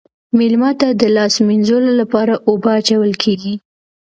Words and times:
میلمه 0.37 0.71
ته 0.79 0.87
د 1.01 1.03
لاس 1.15 1.33
مینځلو 1.47 1.91
لپاره 2.01 2.33
اوبه 2.49 2.69
اچول 2.79 3.11
کیږي. 3.23 3.53